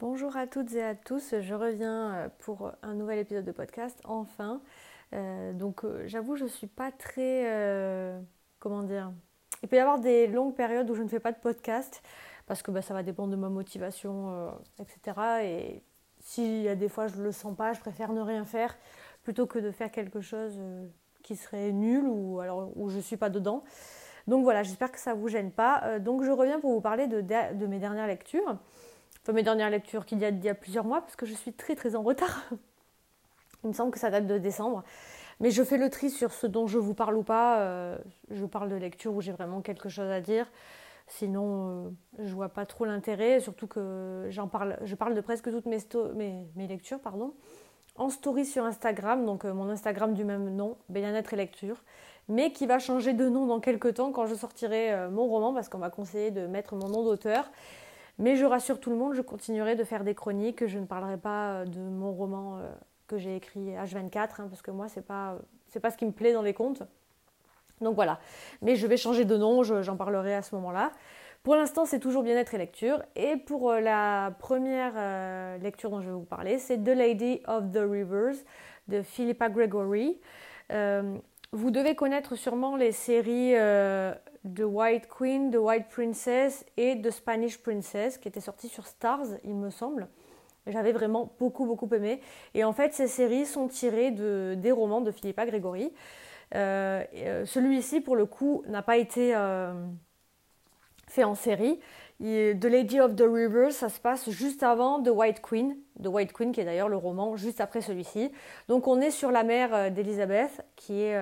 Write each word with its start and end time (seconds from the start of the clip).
Bonjour 0.00 0.36
à 0.36 0.46
toutes 0.46 0.74
et 0.74 0.84
à 0.84 0.94
tous, 0.94 1.34
je 1.40 1.54
reviens 1.54 2.14
euh, 2.14 2.28
pour 2.38 2.70
un 2.82 2.94
nouvel 2.94 3.18
épisode 3.18 3.44
de 3.44 3.50
podcast, 3.50 3.98
enfin. 4.04 4.62
Euh, 5.12 5.52
donc 5.52 5.84
euh, 5.84 6.04
j'avoue, 6.06 6.36
je 6.36 6.44
ne 6.44 6.48
suis 6.48 6.68
pas 6.68 6.92
très... 6.92 8.14
comment 8.60 8.84
dire 8.84 9.10
Il 9.64 9.68
peut 9.68 9.74
y 9.74 9.80
avoir 9.80 9.98
des 9.98 10.28
longues 10.28 10.54
périodes 10.54 10.88
où 10.88 10.94
je 10.94 11.02
ne 11.02 11.08
fais 11.08 11.18
pas 11.18 11.32
de 11.32 11.38
podcast, 11.38 12.00
parce 12.46 12.62
que 12.62 12.70
bah, 12.70 12.80
ça 12.80 12.94
va 12.94 13.02
dépendre 13.02 13.32
de 13.32 13.36
ma 13.36 13.48
motivation, 13.48 14.52
etc. 14.78 15.18
Et 15.42 15.82
s'il 16.20 16.62
y 16.62 16.68
a 16.68 16.76
des 16.76 16.88
fois 16.88 17.08
je 17.08 17.16
ne 17.16 17.24
le 17.24 17.32
sens 17.32 17.56
pas, 17.56 17.72
je 17.72 17.80
préfère 17.80 18.12
ne 18.12 18.20
rien 18.20 18.44
faire, 18.44 18.78
plutôt 19.24 19.46
que 19.46 19.58
de 19.58 19.72
faire 19.72 19.90
quelque 19.90 20.20
chose 20.20 20.60
qui 21.24 21.34
serait 21.34 21.72
nul 21.72 22.04
ou 22.06 22.38
alors 22.38 22.70
où 22.76 22.88
je 22.88 22.98
ne 22.98 23.02
suis 23.02 23.16
pas 23.16 23.30
dedans. 23.30 23.64
Donc 24.28 24.44
voilà, 24.44 24.62
j'espère 24.62 24.92
que 24.92 25.00
ça 25.00 25.14
ne 25.14 25.18
vous 25.18 25.28
gêne 25.28 25.50
pas. 25.50 25.98
donc 25.98 26.22
je 26.22 26.30
reviens 26.30 26.60
pour 26.60 26.70
vous 26.70 26.80
parler 26.80 27.08
de, 27.08 27.20
de 27.20 27.66
mes 27.66 27.80
dernières 27.80 28.06
lectures 28.06 28.58
mes 29.32 29.42
dernières 29.42 29.70
lectures 29.70 30.06
qu'il 30.06 30.18
y 30.18 30.24
a, 30.24 30.30
y 30.30 30.48
a 30.48 30.54
plusieurs 30.54 30.84
mois, 30.84 31.00
parce 31.00 31.16
que 31.16 31.26
je 31.26 31.34
suis 31.34 31.52
très 31.52 31.74
très 31.74 31.94
en 31.94 32.02
retard. 32.02 32.44
Il 33.64 33.68
me 33.68 33.72
semble 33.72 33.90
que 33.90 33.98
ça 33.98 34.10
date 34.10 34.26
de 34.26 34.38
décembre. 34.38 34.84
Mais 35.40 35.50
je 35.50 35.62
fais 35.62 35.76
le 35.76 35.88
tri 35.88 36.10
sur 36.10 36.32
ce 36.32 36.46
dont 36.46 36.66
je 36.66 36.78
vous 36.78 36.94
parle 36.94 37.16
ou 37.16 37.22
pas. 37.22 37.60
Euh, 37.60 37.96
je 38.30 38.44
parle 38.44 38.68
de 38.68 38.76
lecture 38.76 39.14
où 39.14 39.20
j'ai 39.20 39.32
vraiment 39.32 39.60
quelque 39.60 39.88
chose 39.88 40.10
à 40.10 40.20
dire. 40.20 40.50
Sinon, 41.06 41.86
euh, 42.18 42.24
je 42.24 42.34
vois 42.34 42.48
pas 42.48 42.66
trop 42.66 42.84
l'intérêt. 42.84 43.40
Surtout 43.40 43.66
que 43.66 44.26
j'en 44.30 44.48
parle, 44.48 44.78
je 44.82 44.94
parle 44.94 45.14
de 45.14 45.20
presque 45.20 45.50
toutes 45.50 45.66
mes, 45.66 45.78
mes, 46.56 46.66
lectures 46.66 47.00
pardon, 47.00 47.34
en 47.96 48.10
story 48.10 48.44
sur 48.44 48.64
Instagram. 48.64 49.24
Donc 49.24 49.44
euh, 49.44 49.54
mon 49.54 49.68
Instagram 49.68 50.12
du 50.12 50.24
même 50.24 50.50
nom, 50.54 50.76
Bien-être 50.88 51.34
et 51.34 51.36
lecture. 51.36 51.84
Mais 52.28 52.52
qui 52.52 52.66
va 52.66 52.78
changer 52.78 53.14
de 53.14 53.28
nom 53.28 53.46
dans 53.46 53.60
quelques 53.60 53.94
temps 53.94 54.12
quand 54.12 54.26
je 54.26 54.34
sortirai 54.34 55.08
mon 55.08 55.26
roman 55.26 55.54
parce 55.54 55.70
qu'on 55.70 55.78
m'a 55.78 55.88
conseillé 55.88 56.30
de 56.30 56.46
mettre 56.46 56.74
mon 56.74 56.88
nom 56.88 57.02
d'auteur. 57.02 57.50
Mais 58.18 58.34
je 58.34 58.44
rassure 58.44 58.80
tout 58.80 58.90
le 58.90 58.96
monde, 58.96 59.14
je 59.14 59.22
continuerai 59.22 59.76
de 59.76 59.84
faire 59.84 60.02
des 60.02 60.14
chroniques. 60.14 60.66
Je 60.66 60.78
ne 60.78 60.86
parlerai 60.86 61.16
pas 61.16 61.52
euh, 61.52 61.64
de 61.64 61.80
mon 61.80 62.12
roman 62.12 62.58
euh, 62.58 62.68
que 63.06 63.16
j'ai 63.16 63.36
écrit 63.36 63.74
H24, 63.74 64.40
hein, 64.40 64.48
parce 64.48 64.60
que 64.60 64.72
moi, 64.72 64.88
ce 64.88 64.96
n'est 64.96 65.06
pas, 65.06 65.38
pas 65.80 65.90
ce 65.90 65.96
qui 65.96 66.04
me 66.04 66.12
plaît 66.12 66.32
dans 66.32 66.42
les 66.42 66.54
contes. 66.54 66.82
Donc 67.80 67.94
voilà. 67.94 68.18
Mais 68.60 68.74
je 68.74 68.86
vais 68.88 68.96
changer 68.96 69.24
de 69.24 69.36
nom, 69.36 69.62
j'en 69.62 69.96
parlerai 69.96 70.34
à 70.34 70.42
ce 70.42 70.54
moment-là. 70.56 70.90
Pour 71.44 71.54
l'instant, 71.54 71.86
c'est 71.86 72.00
toujours 72.00 72.24
bien-être 72.24 72.52
et 72.54 72.58
lecture. 72.58 73.00
Et 73.14 73.36
pour 73.36 73.70
euh, 73.70 73.80
la 73.80 74.34
première 74.40 75.58
lecture 75.60 75.90
dont 75.90 76.00
je 76.00 76.08
vais 76.08 76.14
vous 76.14 76.24
parler, 76.24 76.58
c'est 76.58 76.78
The 76.78 76.88
Lady 76.88 77.40
of 77.46 77.70
the 77.70 77.84
Rivers 77.88 78.34
de 78.88 79.02
Philippa 79.02 79.48
Gregory. 79.48 80.18
Vous 81.52 81.70
devez 81.70 81.94
connaître 81.94 82.36
sûrement 82.36 82.76
les 82.76 82.92
séries 82.92 83.54
The 84.54 84.64
White 84.64 85.08
Queen, 85.08 85.50
The 85.50 85.56
White 85.56 85.88
Princess 85.88 86.64
et 86.76 87.00
The 87.00 87.10
Spanish 87.10 87.58
Princess 87.58 88.18
qui 88.18 88.28
étaient 88.28 88.40
sortis 88.40 88.68
sur 88.68 88.86
Stars, 88.86 89.26
il 89.44 89.54
me 89.54 89.70
semble. 89.70 90.08
J'avais 90.66 90.92
vraiment 90.92 91.32
beaucoup 91.38 91.64
beaucoup 91.66 91.88
aimé. 91.94 92.20
Et 92.54 92.64
en 92.64 92.72
fait, 92.72 92.92
ces 92.92 93.08
séries 93.08 93.46
sont 93.46 93.68
tirées 93.68 94.10
de, 94.10 94.54
des 94.56 94.70
romans 94.70 95.00
de 95.00 95.10
Philippa 95.10 95.46
Gregory. 95.46 95.92
Euh, 96.54 97.02
euh, 97.14 97.46
celui-ci, 97.46 98.00
pour 98.00 98.16
le 98.16 98.26
coup, 98.26 98.62
n'a 98.66 98.82
pas 98.82 98.96
été 98.96 99.34
euh, 99.34 99.72
fait 101.06 101.24
en 101.24 101.34
série. 101.34 101.80
The 102.20 102.64
Lady 102.64 103.00
of 103.00 103.14
the 103.14 103.24
River, 103.28 103.70
ça 103.70 103.88
se 103.88 104.00
passe 104.00 104.28
juste 104.30 104.62
avant 104.62 105.02
The 105.02 105.10
White 105.10 105.40
Queen. 105.40 105.76
The 106.02 106.08
White 106.08 106.32
Queen, 106.32 106.52
qui 106.52 106.60
est 106.60 106.64
d'ailleurs 106.64 106.88
le 106.88 106.96
roman 106.96 107.36
juste 107.36 107.60
après 107.60 107.80
celui-ci. 107.80 108.32
Donc 108.66 108.88
on 108.88 109.00
est 109.00 109.12
sur 109.12 109.30
la 109.30 109.44
mère 109.44 109.92
d'Elizabeth, 109.92 110.64
qui 110.74 111.00
est 111.00 111.16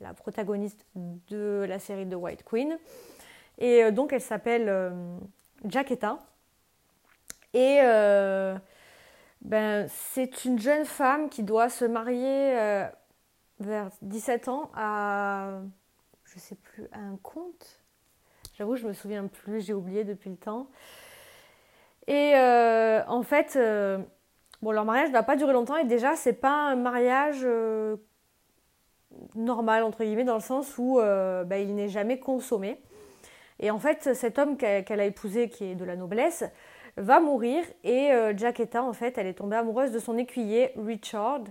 la 0.00 0.14
protagoniste 0.14 0.86
de 0.94 1.64
la 1.68 1.78
série 1.78 2.06
de 2.06 2.16
White 2.16 2.44
Queen. 2.44 2.78
Et 3.58 3.84
euh, 3.84 3.90
donc 3.90 4.12
elle 4.12 4.20
s'appelle 4.20 4.68
euh, 4.68 5.18
Jacketta. 5.64 6.18
Et 7.54 7.80
euh, 7.82 8.56
ben, 9.42 9.88
c'est 9.88 10.44
une 10.44 10.58
jeune 10.58 10.84
femme 10.84 11.28
qui 11.28 11.42
doit 11.42 11.68
se 11.68 11.84
marier 11.84 12.54
vers 13.58 13.90
17 14.02 14.48
ans 14.48 14.70
à, 14.74 15.60
je 16.24 16.38
sais 16.38 16.56
plus, 16.56 16.86
un 16.92 17.16
comte? 17.22 17.80
J'avoue, 18.58 18.76
je 18.76 18.86
me 18.86 18.92
souviens 18.92 19.26
plus, 19.26 19.64
j'ai 19.64 19.72
oublié 19.72 20.04
depuis 20.04 20.30
le 20.30 20.36
temps. 20.36 20.68
Et 22.08 22.34
en 22.36 23.22
fait, 23.22 23.56
bon, 24.62 24.72
leur 24.72 24.84
mariage 24.84 25.08
ne 25.08 25.12
va 25.12 25.22
pas 25.22 25.36
durer 25.36 25.52
longtemps 25.52 25.76
et 25.76 25.84
déjà, 25.84 26.16
c'est 26.16 26.32
pas 26.32 26.50
un 26.50 26.74
mariage 26.74 27.46
normal, 29.34 29.82
entre 29.82 30.04
guillemets, 30.04 30.24
dans 30.24 30.34
le 30.34 30.40
sens 30.40 30.76
où 30.78 30.98
euh, 30.98 31.44
bah, 31.44 31.58
il 31.58 31.74
n'est 31.74 31.88
jamais 31.88 32.18
consommé. 32.18 32.80
Et 33.60 33.70
en 33.70 33.78
fait, 33.78 34.14
cet 34.14 34.38
homme 34.38 34.56
qu'elle 34.56 35.00
a 35.00 35.04
épousé, 35.04 35.48
qui 35.48 35.64
est 35.64 35.74
de 35.74 35.84
la 35.84 35.96
noblesse, 35.96 36.44
va 36.96 37.20
mourir 37.20 37.64
et 37.84 38.12
euh, 38.12 38.36
Jacketta, 38.36 38.82
en 38.82 38.92
fait, 38.92 39.18
elle 39.18 39.26
est 39.26 39.34
tombée 39.34 39.56
amoureuse 39.56 39.92
de 39.92 39.98
son 39.98 40.16
écuyer, 40.16 40.72
Richard. 40.76 41.42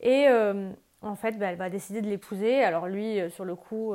Et 0.00 0.26
euh, 0.28 0.70
en 1.02 1.16
fait, 1.16 1.38
bah, 1.38 1.46
elle 1.46 1.56
va 1.56 1.70
décider 1.70 2.02
de 2.02 2.08
l'épouser. 2.08 2.62
Alors 2.62 2.86
lui, 2.86 3.18
sur 3.30 3.44
le 3.44 3.56
coup, 3.56 3.94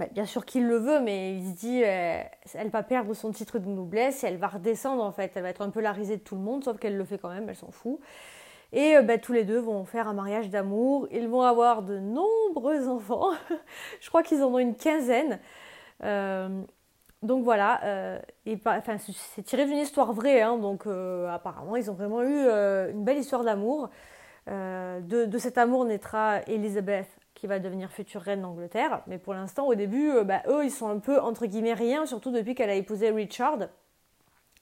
bah, 0.00 0.06
bien 0.12 0.26
sûr 0.26 0.44
qu'il 0.44 0.66
le 0.66 0.76
veut, 0.76 1.00
mais 1.00 1.36
il 1.36 1.50
se 1.50 1.56
dit, 1.56 1.80
elle 1.82 2.70
va 2.70 2.82
perdre 2.82 3.14
son 3.14 3.30
titre 3.30 3.58
de 3.58 3.68
noblesse 3.68 4.24
et 4.24 4.26
elle 4.26 4.38
va 4.38 4.48
redescendre, 4.48 5.02
en 5.02 5.12
fait. 5.12 5.32
Elle 5.34 5.42
va 5.42 5.50
être 5.50 5.62
un 5.62 5.70
peu 5.70 5.80
la 5.80 5.92
risée 5.92 6.16
de 6.16 6.22
tout 6.22 6.34
le 6.34 6.40
monde, 6.40 6.64
sauf 6.64 6.78
qu'elle 6.78 6.96
le 6.96 7.04
fait 7.04 7.18
quand 7.18 7.30
même, 7.30 7.48
elle 7.48 7.56
s'en 7.56 7.70
fout. 7.70 8.00
Et 8.72 8.96
euh, 8.96 9.02
bah, 9.02 9.18
tous 9.18 9.32
les 9.32 9.44
deux 9.44 9.58
vont 9.58 9.84
faire 9.84 10.08
un 10.08 10.12
mariage 10.12 10.50
d'amour. 10.50 11.08
Ils 11.10 11.28
vont 11.28 11.42
avoir 11.42 11.82
de 11.82 11.98
nombreux 11.98 12.88
enfants. 12.88 13.30
Je 14.00 14.08
crois 14.08 14.22
qu'ils 14.22 14.42
en 14.42 14.48
ont 14.54 14.58
une 14.58 14.76
quinzaine. 14.76 15.40
Euh, 16.02 16.62
donc 17.22 17.44
voilà, 17.44 17.80
euh, 17.84 18.18
enfin, 18.64 18.96
c'est 18.98 19.42
tiré 19.42 19.66
d'une 19.66 19.76
histoire 19.76 20.14
vraie, 20.14 20.40
hein. 20.40 20.56
donc 20.56 20.86
apparemment 21.28 21.76
ils 21.76 21.90
ont 21.90 21.94
vraiment 21.94 22.22
eu 22.22 22.48
une 22.90 23.04
belle 23.04 23.18
histoire 23.18 23.44
d'amour. 23.44 23.90
De, 24.46 25.38
cet 25.38 25.58
amour 25.58 25.84
naîtra 25.84 26.40
Elisabeth 26.46 27.08
qui 27.40 27.46
va 27.46 27.58
devenir 27.58 27.90
future 27.90 28.20
reine 28.20 28.42
d'Angleterre, 28.42 29.00
mais 29.06 29.16
pour 29.16 29.32
l'instant 29.32 29.66
au 29.66 29.74
début, 29.74 30.12
bah, 30.24 30.42
eux 30.46 30.62
ils 30.62 30.70
sont 30.70 30.88
un 30.88 30.98
peu 30.98 31.18
entre 31.18 31.46
guillemets 31.46 31.72
rien, 31.72 32.04
surtout 32.04 32.30
depuis 32.30 32.54
qu'elle 32.54 32.68
a 32.68 32.74
épousé 32.74 33.10
Richard. 33.10 33.60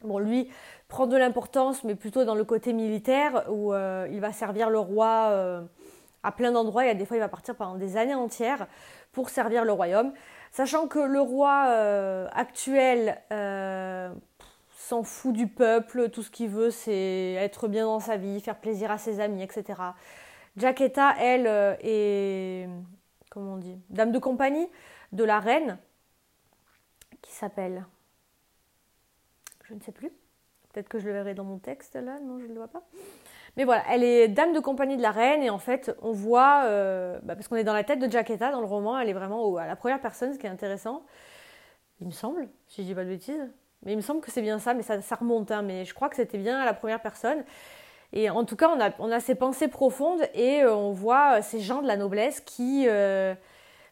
Bon, 0.05 0.21
lui 0.21 0.49
prend 0.87 1.09
de 1.09 1.17
l'importance, 1.17 1.83
mais 1.83 1.97
plutôt 1.97 2.25
dans 2.25 2.37
le 2.37 2.45
côté 2.45 2.73
militaire, 2.73 3.45
où 3.51 3.73
euh, 3.73 4.07
il 4.13 4.21
va 4.21 4.33
servir 4.33 4.71
le 4.71 4.79
roi 4.79 5.31
euh, 5.31 5.63
à 6.23 6.31
plein 6.31 6.53
d'endroits. 6.53 6.85
Y 6.85 6.91
a 6.91 6.95
des 6.95 7.05
fois, 7.05 7.17
il 7.17 7.21
va 7.21 7.29
partir 7.29 7.57
pendant 7.57 7.75
des 7.75 7.97
années 7.97 8.15
entières 8.15 8.69
pour 9.11 9.29
servir 9.29 9.65
le 9.65 9.73
royaume. 9.73 10.13
Sachant 10.53 10.87
que 10.87 11.01
le 11.01 11.21
roi 11.21 11.67
euh, 11.71 12.29
actuel 12.33 13.21
s'en 14.71 15.03
fout 15.03 15.35
du 15.35 15.49
peuple, 15.49 16.11
tout 16.11 16.23
ce 16.23 16.31
qu'il 16.31 16.49
veut, 16.49 16.71
c'est 16.71 17.33
être 17.33 17.67
bien 17.67 17.85
dans 17.85 18.01
sa 18.01 18.17
vie, 18.17 18.41
faire 18.41 18.61
plaisir 18.61 18.93
à 18.93 18.99
ses 18.99 19.19
amis, 19.19 19.43
etc. 19.43 19.75
Jaquetta, 20.59 21.15
elle, 21.19 21.47
est, 21.83 22.69
comment 23.31 23.55
on 23.55 23.57
dit, 23.59 23.79
dame 23.91 24.13
de 24.13 24.19
compagnie 24.19 24.69
de 25.13 25.25
la 25.25 25.41
reine, 25.41 25.79
qui 27.23 27.33
s'appelle 27.33 27.85
je 29.69 29.75
ne 29.75 29.81
sais 29.81 29.93
plus. 29.93 30.11
Peut-être 30.73 30.89
que 30.89 30.99
je 30.99 31.07
le 31.07 31.13
verrai 31.13 31.35
dans 31.35 31.45
mon 31.45 31.59
texte 31.59 31.95
là, 31.95 32.19
non, 32.21 32.39
je 32.39 32.45
ne 32.45 32.49
le 32.49 32.55
vois 32.55 32.69
pas. 32.69 32.83
Mais 33.57 33.65
voilà, 33.65 33.83
elle 33.91 34.05
est 34.05 34.29
dame 34.29 34.53
de 34.53 34.61
compagnie 34.61 34.97
de 34.97 35.03
la 35.03 35.11
reine 35.11 35.43
et 35.43 35.51
en 35.51 35.59
fait, 35.59 35.95
on 36.03 36.13
voit, 36.13 36.63
euh, 36.67 37.19
bah, 37.23 37.35
parce 37.35 37.49
qu'on 37.49 37.57
est 37.57 37.65
dans 37.65 37.75
la 37.75 37.85
tête 37.85 37.99
de 37.99 38.11
Jaquetta 38.11 38.51
dans 38.51 38.61
le 38.61 38.67
roman, 38.67 38.99
elle 38.99 39.09
est 39.09 39.15
vraiment 39.15 39.57
à 39.57 39.67
la 39.67 39.77
première 39.77 40.01
personne, 40.01 40.33
ce 40.33 40.39
qui 40.39 40.47
est 40.47 40.51
intéressant. 40.51 41.05
Il 42.01 42.07
me 42.07 42.13
semble, 42.13 42.49
si 42.69 42.83
je 42.83 42.87
dis 42.87 42.95
pas 42.95 43.05
de 43.05 43.11
bêtises. 43.11 43.51
Mais 43.85 43.93
il 43.93 43.97
me 43.97 44.03
semble 44.03 44.21
que 44.21 44.31
c'est 44.31 44.43
bien 44.43 44.59
ça, 44.59 44.75
mais 44.75 44.83
ça, 44.83 45.01
ça 45.01 45.15
remonte. 45.17 45.51
Hein, 45.51 45.63
mais 45.63 45.85
je 45.85 45.95
crois 45.95 46.09
que 46.09 46.17
c'était 46.17 46.39
bien 46.39 46.61
à 46.61 46.65
la 46.65 46.75
première 46.75 47.01
personne. 47.01 47.45
Et 48.13 48.31
en 48.31 48.45
tout 48.45 48.57
cas, 48.57 48.71
on 48.75 48.81
a, 48.81 48.91
on 48.99 49.11
a 49.13 49.21
ces 49.21 49.35
pensées 49.35 49.69
profondes 49.69 50.23
et 50.35 50.63
euh, 50.63 50.75
on 50.75 50.93
voit 50.93 51.43
ces 51.43 51.61
gens 51.61 51.83
de 51.83 51.87
la 51.87 51.97
noblesse 51.97 52.41
qui 52.41 52.87
euh, 52.89 53.35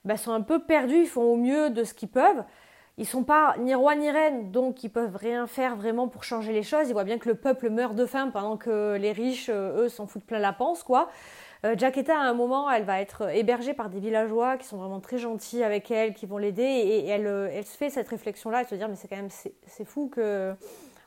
bah, 0.04 0.16
sont 0.16 0.32
un 0.32 0.40
peu 0.40 0.60
perdus, 0.60 1.02
ils 1.02 1.06
font 1.06 1.22
au 1.22 1.36
mieux 1.36 1.70
de 1.70 1.84
ce 1.84 1.94
qu'ils 1.94 2.08
peuvent. 2.08 2.44
Ils 2.98 3.06
sont 3.06 3.24
pas 3.24 3.56
ni 3.58 3.74
roi 3.74 3.94
ni 3.94 4.10
reine, 4.10 4.50
donc 4.50 4.82
ils 4.82 4.88
peuvent 4.88 5.16
rien 5.16 5.46
faire 5.46 5.76
vraiment 5.76 6.08
pour 6.08 6.24
changer 6.24 6.54
les 6.54 6.62
choses. 6.62 6.88
Ils 6.88 6.94
voient 6.94 7.04
bien 7.04 7.18
que 7.18 7.28
le 7.28 7.34
peuple 7.34 7.68
meurt 7.68 7.94
de 7.94 8.06
faim 8.06 8.30
pendant 8.32 8.56
que 8.56 8.96
les 8.96 9.12
riches, 9.12 9.50
euh, 9.50 9.84
eux, 9.84 9.88
s'en 9.90 10.06
foutent 10.06 10.24
plein 10.24 10.38
la 10.38 10.54
panse, 10.54 10.82
quoi. 10.82 11.10
Euh, 11.64 11.74
à 11.74 12.18
un 12.20 12.34
moment, 12.34 12.70
elle 12.70 12.84
va 12.84 13.00
être 13.00 13.34
hébergée 13.34 13.74
par 13.74 13.90
des 13.90 13.98
villageois 14.00 14.56
qui 14.56 14.66
sont 14.66 14.78
vraiment 14.78 15.00
très 15.00 15.18
gentils 15.18 15.62
avec 15.62 15.90
elle, 15.90 16.14
qui 16.14 16.24
vont 16.24 16.38
l'aider, 16.38 16.62
et, 16.62 17.06
elle, 17.08 17.26
euh, 17.26 17.50
elle, 17.52 17.66
se 17.66 17.76
fait 17.76 17.90
cette 17.90 18.08
réflexion-là, 18.08 18.60
elle 18.60 18.66
se 18.66 18.74
dire, 18.74 18.88
mais 18.88 18.96
c'est 18.96 19.08
quand 19.08 19.16
même, 19.16 19.30
c'est 19.30 19.84
fou 19.84 20.08
que 20.08 20.54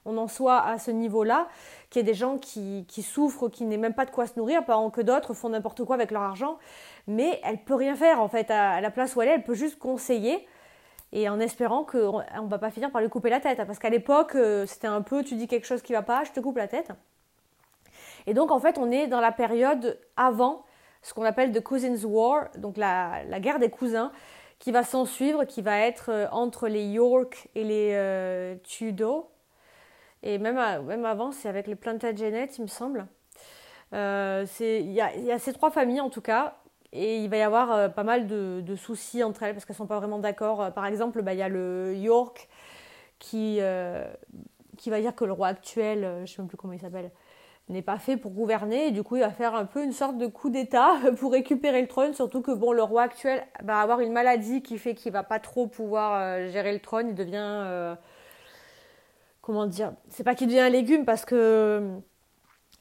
on 0.09 0.17
en 0.17 0.27
soit 0.27 0.59
à 0.59 0.77
ce 0.77 0.91
niveau-là, 0.91 1.47
qu'il 1.89 1.99
y 1.99 2.01
ait 2.01 2.11
des 2.11 2.13
gens 2.13 2.37
qui, 2.37 2.85
souffrent, 3.01 3.49
qui 3.49 3.65
n'aient 3.65 3.77
même 3.77 3.93
pas 3.93 4.05
de 4.05 4.11
quoi 4.11 4.27
se 4.27 4.37
nourrir, 4.37 4.65
pendant 4.65 4.89
que 4.89 5.01
d'autres 5.01 5.33
font 5.33 5.49
n'importe 5.49 5.83
quoi 5.83 5.95
avec 5.95 6.11
leur 6.11 6.21
argent, 6.21 6.57
mais 7.07 7.39
elle 7.43 7.57
peut 7.57 7.75
rien 7.75 7.95
faire, 7.95 8.21
en 8.21 8.27
fait, 8.27 8.51
à 8.51 8.81
la 8.81 8.91
place 8.91 9.15
où 9.15 9.21
elle 9.21 9.29
est, 9.29 9.33
elle 9.33 9.43
peut 9.43 9.55
juste 9.55 9.79
conseiller, 9.79 10.45
et 11.11 11.27
en 11.29 11.39
espérant 11.39 11.83
qu'on 11.83 12.19
ne 12.19 12.49
va 12.49 12.59
pas 12.59 12.69
finir 12.69 12.91
par 12.91 13.01
lui 13.01 13.09
couper 13.09 13.29
la 13.29 13.39
tête. 13.39 13.57
Parce 13.65 13.79
qu'à 13.79 13.89
l'époque, 13.89 14.35
euh, 14.35 14.65
c'était 14.65 14.87
un 14.87 15.01
peu, 15.01 15.23
tu 15.23 15.35
dis 15.35 15.47
quelque 15.47 15.65
chose 15.65 15.81
qui 15.81 15.93
va 15.93 16.03
pas, 16.03 16.23
je 16.23 16.31
te 16.31 16.39
coupe 16.39 16.57
la 16.57 16.67
tête. 16.67 16.91
Et 18.27 18.33
donc, 18.33 18.51
en 18.51 18.59
fait, 18.59 18.77
on 18.77 18.91
est 18.91 19.07
dans 19.07 19.21
la 19.21 19.31
période 19.31 19.99
avant 20.17 20.63
ce 21.01 21.13
qu'on 21.13 21.23
appelle 21.23 21.51
The 21.51 21.63
Cousins 21.63 22.03
War, 22.03 22.49
donc 22.57 22.77
la, 22.77 23.23
guerre 23.39 23.59
des 23.59 23.69
cousins, 23.69 24.11
qui 24.59 24.71
va 24.71 24.83
s'en 24.83 25.05
suivre, 25.05 25.45
qui 25.45 25.61
va 25.61 25.79
être 25.79 26.09
euh, 26.09 26.27
entre 26.31 26.67
les 26.67 26.85
York 26.85 27.47
et 27.55 27.63
les 27.63 27.91
euh, 27.93 28.55
Tudor. 28.63 29.29
Et 30.23 30.37
même, 30.37 30.59
même 30.85 31.05
avant, 31.05 31.31
c'est 31.31 31.49
avec 31.49 31.67
les 31.67 31.75
Plantagenet, 31.75 32.49
il 32.57 32.61
me 32.63 32.67
semble. 32.67 33.07
Il 33.91 33.97
y, 34.91 35.01
a, 35.01 35.39
ces 35.39 35.53
trois 35.53 35.71
familles 35.71 36.01
en 36.01 36.09
tout 36.09 36.21
cas, 36.21 36.57
et 36.91 37.17
il 37.17 37.29
va 37.29 37.37
y 37.37 37.41
avoir 37.41 37.93
pas 37.93 38.03
mal 38.03 38.27
de, 38.27 38.75
soucis 38.75 39.23
entre 39.23 39.43
elles 39.43 39.53
parce 39.53 39.65
qu'elles 39.65 39.75
ne 39.75 39.79
sont 39.79 39.87
pas 39.87 39.99
vraiment 39.99 40.19
d'accord. 40.19 40.73
Par 40.73 40.85
exemple, 40.85 41.21
bah, 41.21 41.33
il 41.33 41.39
y 41.39 41.41
a 41.41 41.49
le 41.49 41.95
York 41.95 42.49
qui, 43.17 43.59
qui 44.77 44.89
va 44.89 45.01
dire 45.01 45.15
que 45.15 45.25
le 45.25 45.33
roi 45.33 45.47
actuel, 45.47 46.01
je 46.01 46.21
ne 46.21 46.25
sais 46.25 46.41
même 46.41 46.47
plus 46.47 46.57
comment 46.57 46.73
il 46.73 46.81
s'appelle, 46.81 47.11
n'est 47.69 47.81
pas 47.83 47.99
fait 47.99 48.17
pour 48.17 48.31
gouverner 48.31 48.87
et 48.87 48.91
du 48.91 49.03
coup 49.03 49.15
il 49.15 49.21
va 49.21 49.29
faire 49.29 49.55
un 49.55 49.65
peu 49.65 49.83
une 49.83 49.93
sorte 49.93 50.17
de 50.17 50.25
coup 50.27 50.49
d'état 50.49 50.95
pour 51.19 51.31
récupérer 51.31 51.81
le 51.81 51.87
trône 51.87 52.13
surtout 52.13 52.41
que 52.41 52.51
bon 52.51 52.71
le 52.73 52.83
roi 52.83 53.03
actuel 53.03 53.45
va 53.63 53.79
avoir 53.79 53.99
une 53.99 54.11
maladie 54.11 54.61
qui 54.61 54.77
fait 54.77 54.95
qu'il 54.95 55.11
va 55.11 55.23
pas 55.23 55.39
trop 55.39 55.67
pouvoir 55.67 56.19
euh, 56.19 56.49
gérer 56.49 56.73
le 56.73 56.79
trône 56.79 57.09
il 57.09 57.15
devient 57.15 57.35
euh, 57.37 57.95
comment 59.41 59.65
dire 59.65 59.93
c'est 60.09 60.23
pas 60.23 60.35
qu'il 60.35 60.47
devient 60.47 60.59
un 60.59 60.69
légume 60.69 61.05
parce 61.05 61.25
que 61.25 61.35
euh, 61.35 61.97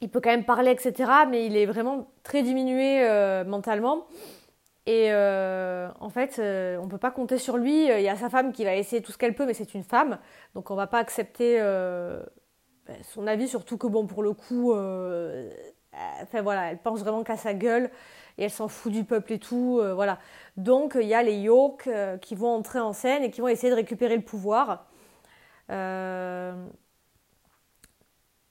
il 0.00 0.08
peut 0.08 0.20
quand 0.20 0.30
même 0.30 0.44
parler 0.44 0.70
etc 0.70 1.10
mais 1.28 1.46
il 1.46 1.56
est 1.56 1.66
vraiment 1.66 2.10
très 2.22 2.42
diminué 2.42 3.02
mentalement 3.46 4.06
et 4.86 5.12
en 5.12 6.08
fait 6.08 6.40
on 6.80 6.86
peut 6.88 6.98
pas 6.98 7.10
compter 7.10 7.36
sur 7.38 7.56
lui 7.56 7.86
il 7.86 8.02
y 8.02 8.08
a 8.08 8.16
sa 8.16 8.30
femme 8.30 8.52
qui 8.52 8.64
va 8.64 8.74
essayer 8.74 9.02
tout 9.02 9.10
ce 9.10 9.18
qu'elle 9.18 9.34
peut 9.34 9.44
mais 9.44 9.54
c'est 9.54 9.74
une 9.74 9.82
femme 9.82 10.18
donc 10.54 10.70
on 10.70 10.76
va 10.76 10.86
pas 10.86 10.98
accepter 10.98 11.60
ben, 12.88 12.96
son 13.02 13.26
avis, 13.26 13.48
surtout 13.48 13.76
que 13.76 13.86
bon, 13.86 14.06
pour 14.06 14.22
le 14.22 14.32
coup, 14.32 14.72
euh, 14.72 15.50
enfin 16.22 16.40
voilà, 16.40 16.70
elle 16.70 16.78
pense 16.78 17.00
vraiment 17.00 17.22
qu'à 17.22 17.36
sa 17.36 17.52
gueule 17.52 17.90
et 18.38 18.44
elle 18.44 18.50
s'en 18.50 18.68
fout 18.68 18.90
du 18.90 19.04
peuple 19.04 19.34
et 19.34 19.38
tout, 19.38 19.78
euh, 19.80 19.92
voilà. 19.92 20.18
Donc 20.56 20.96
il 20.98 21.06
y 21.06 21.12
a 21.12 21.22
les 21.22 21.36
York 21.36 21.86
euh, 21.86 22.16
qui 22.16 22.34
vont 22.34 22.48
entrer 22.48 22.80
en 22.80 22.94
scène 22.94 23.24
et 23.24 23.30
qui 23.30 23.42
vont 23.42 23.48
essayer 23.48 23.70
de 23.70 23.76
récupérer 23.76 24.16
le 24.16 24.22
pouvoir. 24.22 24.86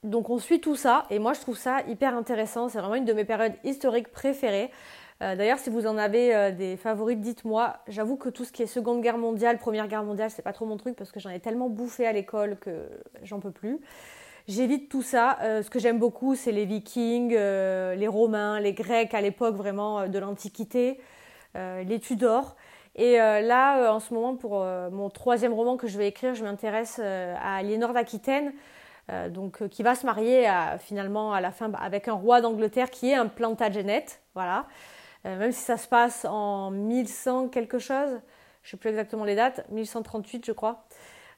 Donc 0.04 0.30
on 0.30 0.38
suit 0.38 0.62
tout 0.62 0.76
ça 0.76 1.06
et 1.10 1.20
moi 1.20 1.34
je 1.34 1.42
trouve 1.42 1.58
ça 1.58 1.82
hyper 1.88 2.16
intéressant. 2.16 2.70
C'est 2.70 2.80
vraiment 2.80 2.96
une 2.96 3.06
de 3.06 3.14
mes 3.14 3.26
périodes 3.26 3.56
historiques 3.64 4.10
préférées. 4.10 4.72
D'ailleurs, 5.20 5.58
si 5.58 5.72
vous 5.72 5.88
en 5.88 5.98
avez 5.98 6.52
des 6.52 6.78
favorites, 6.78 7.20
dites-moi. 7.22 7.78
J'avoue 7.88 8.18
que 8.18 8.30
tout 8.30 8.46
ce 8.46 8.52
qui 8.52 8.62
est 8.62 8.68
Seconde 8.68 9.02
Guerre 9.02 9.18
mondiale, 9.18 9.58
Première 9.58 9.88
Guerre 9.88 10.04
mondiale, 10.04 10.30
c'est 10.30 10.44
pas 10.44 10.54
trop 10.54 10.68
mon 10.68 10.78
truc 10.78 10.96
parce 10.96 11.12
que 11.12 11.20
j'en 11.20 11.32
ai 11.32 11.40
tellement 11.40 11.70
bouffé 11.70 12.06
à 12.06 12.14
l'école 12.14 12.58
que 12.60 12.88
j'en 13.24 13.40
peux 13.40 13.52
plus. 13.52 13.80
J'évite 14.48 14.88
tout 14.88 15.02
ça. 15.02 15.38
Euh, 15.42 15.62
ce 15.62 15.70
que 15.70 15.78
j'aime 15.78 16.00
beaucoup, 16.00 16.36
c'est 16.36 16.54
les 16.54 16.66
Vikings, 16.66 17.34
euh, 17.36 17.96
les 17.96 18.08
Romains, 18.08 18.62
les 18.62 18.72
Grecs 18.72 19.14
à 19.14 19.20
l'époque 19.20 19.56
vraiment 19.56 20.00
euh, 20.00 20.08
de 20.08 20.20
l'Antiquité, 20.20 21.00
les 21.56 22.00
Tudors. 22.00 22.56
Et 22.98 23.18
là, 23.18 23.94
en 23.94 24.00
ce 24.00 24.14
moment, 24.14 24.36
pour 24.36 24.66
mon 24.92 25.10
troisième 25.10 25.54
roman 25.54 25.78
que 25.78 25.88
je 25.88 25.98
vais 26.00 26.08
écrire, 26.08 26.34
je 26.34 26.44
m'intéresse 26.44 27.00
à 27.00 27.58
Aliénor 27.58 27.94
d'Aquitaine, 27.94 28.54
donc 29.30 29.68
qui 29.68 29.84
va 29.84 29.94
se 29.94 30.04
marier 30.06 30.50
finalement 30.80 31.32
à 31.32 31.40
la 31.40 31.52
fin 31.52 31.72
avec 31.74 32.08
un 32.08 32.14
roi 32.14 32.42
d'Angleterre 32.42 32.90
qui 32.90 33.12
est 33.12 33.14
un 33.14 33.28
Plantagenet, 33.28 34.06
voilà. 34.34 34.66
même 35.26 35.52
si 35.52 35.62
ça 35.62 35.78
se 35.78 35.88
passe 35.88 36.26
en 36.26 36.72
1100 36.72 37.50
quelque 37.50 37.78
chose, 37.78 38.20
je 38.64 38.72
sais 38.72 38.78
plus 38.78 38.90
exactement 38.90 39.26
les 39.26 39.36
dates, 39.36 39.64
1138 39.70 40.46
je 40.46 40.52
crois. 40.52 40.84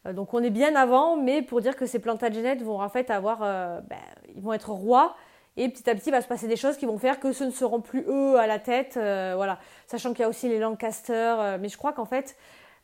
Euh, 0.05 0.13
donc 0.13 0.33
on 0.33 0.41
est 0.43 0.49
bien 0.49 0.75
avant, 0.75 1.15
mais 1.17 1.41
pour 1.41 1.61
dire 1.61 1.75
que 1.75 1.85
ces 1.85 1.99
Plantagenets 1.99 2.63
vont 2.63 2.81
en 2.81 2.89
fait 2.89 3.09
avoir, 3.09 3.39
euh, 3.43 3.81
ben, 3.81 3.97
ils 4.35 4.41
vont 4.41 4.53
être 4.53 4.71
rois 4.71 5.15
et 5.63 5.69
petit 5.69 5.89
à 5.89 5.95
petit 5.95 6.09
il 6.09 6.11
va 6.11 6.21
se 6.21 6.27
passer 6.27 6.47
des 6.47 6.55
choses 6.55 6.77
qui 6.77 6.85
vont 6.85 6.97
faire 6.97 7.19
que 7.19 7.31
ce 7.31 7.43
ne 7.43 7.51
seront 7.51 7.81
plus 7.81 8.03
eux 8.07 8.37
à 8.39 8.47
la 8.47 8.59
tête, 8.59 8.97
euh, 8.97 9.33
voilà. 9.35 9.59
Sachant 9.87 10.11
qu'il 10.11 10.21
y 10.21 10.23
a 10.23 10.29
aussi 10.29 10.49
les 10.49 10.59
Lancaster, 10.59 11.57
mais 11.59 11.69
je 11.69 11.77
crois 11.77 11.93
qu'en 11.93 12.05
fait 12.05 12.35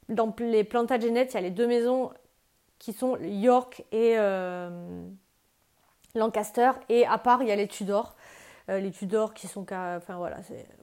dans 0.10 0.34
les 0.40 0.64
Plantagenets 0.64 1.26
il 1.26 1.34
y 1.34 1.38
a 1.38 1.42
les 1.42 1.52
deux 1.52 1.68
maisons 1.68 2.12
qui 2.78 2.94
sont 2.94 3.18
York 3.18 3.84
et 3.92 4.16
Lancaster 6.14 6.72
et 6.90 7.06
à 7.08 7.18
part 7.18 7.42
il 7.42 7.48
y 7.48 7.52
a 7.52 7.56
les 7.56 7.68
Tudors. 7.68 8.16
les 8.68 8.92
Tudors 8.92 9.34
qui 9.34 9.48
sont 9.48 9.64
enfin 9.64 10.18
voilà 10.18 10.38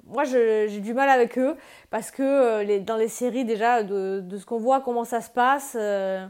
moi 0.06 0.24
j'ai 0.24 0.80
du 0.80 0.94
mal 0.94 1.08
avec 1.08 1.38
eux 1.38 1.56
parce 1.90 2.10
que 2.10 2.22
euh, 2.22 2.80
dans 2.80 2.96
les 2.96 3.08
séries 3.08 3.44
déjà 3.44 3.82
de, 3.82 4.24
ce 4.36 4.44
qu'on 4.44 4.58
voit 4.58 4.80
comment 4.80 5.04
ça 5.04 5.20
se 5.20 5.30
passe 5.30 5.76
euh, 5.78 6.26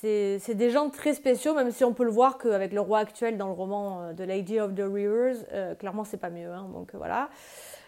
c'est 0.00 0.54
des 0.54 0.70
gens 0.70 0.90
très 0.90 1.14
spéciaux 1.14 1.54
même 1.54 1.70
si 1.70 1.84
on 1.84 1.92
peut 1.92 2.04
le 2.04 2.10
voir 2.10 2.38
qu'avec 2.38 2.72
le 2.72 2.80
roi 2.80 3.00
actuel 3.00 3.36
dans 3.36 3.46
le 3.46 3.52
roman 3.52 4.12
The 4.14 4.20
euh, 4.20 4.26
Lady 4.26 4.60
of 4.60 4.74
the 4.74 4.82
Rivers 4.82 5.36
clairement 5.78 6.04
c'est 6.04 6.16
pas 6.16 6.30
mieux 6.30 6.50
hein, 6.50 6.68
voilà 6.94 7.28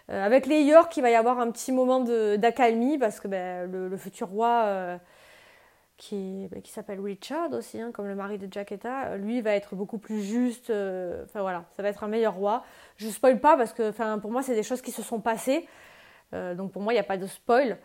avec 0.08 0.46
les 0.46 0.62
York 0.62 0.96
il 0.96 1.02
va 1.02 1.10
y 1.10 1.14
avoir 1.14 1.38
un 1.40 1.50
petit 1.50 1.72
moment 1.72 2.00
d'accalmie 2.00 2.98
parce 2.98 3.20
que 3.20 3.28
ben, 3.28 3.70
le, 3.70 3.96
futur 3.96 4.28
roi 4.28 4.98
qui, 5.96 6.48
ben, 6.50 6.60
qui 6.60 6.72
s'appelle 6.72 7.00
Richard 7.00 7.52
aussi, 7.52 7.80
hein, 7.80 7.92
comme 7.92 8.08
le 8.08 8.16
mari 8.16 8.36
de 8.36 8.52
Jacketta, 8.52 9.16
lui 9.16 9.40
va 9.40 9.52
être 9.52 9.76
beaucoup 9.76 9.98
plus 9.98 10.20
juste. 10.20 10.70
Enfin 10.70 11.40
voilà, 11.40 11.64
ça 11.76 11.82
va 11.82 11.88
être 11.88 12.02
un 12.02 12.08
meilleur 12.08 12.34
roi. 12.34 12.64
Je 12.96 13.08
spoil 13.08 13.38
pas 13.38 13.56
parce 13.56 13.72
que 13.72 13.92
pour 14.18 14.32
moi, 14.32 14.42
c'est 14.42 14.56
des 14.56 14.64
choses 14.64 14.82
qui 14.82 14.90
se 14.90 15.02
sont 15.02 15.20
passées. 15.20 15.66
Euh, 16.34 16.54
donc 16.54 16.72
pour 16.72 16.82
moi, 16.82 16.92
il 16.92 16.96
n'y 16.96 17.00
a 17.00 17.04
pas 17.04 17.16
de 17.16 17.26
spoil. 17.26 17.78